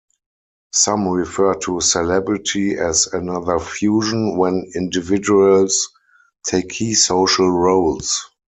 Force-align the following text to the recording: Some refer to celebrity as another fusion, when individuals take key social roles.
Some 0.73 1.07
refer 1.09 1.53
to 1.59 1.79
celebrity 1.79 2.75
as 2.75 3.05
another 3.13 3.59
fusion, 3.59 4.35
when 4.35 4.65
individuals 4.73 5.89
take 6.43 6.69
key 6.69 6.95
social 6.95 7.51
roles. 7.51 8.27